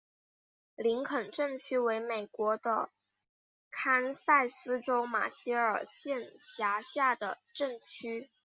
[0.77, 2.59] 林肯镇区为美国
[3.69, 8.31] 堪萨斯州马歇尔县辖下的镇区。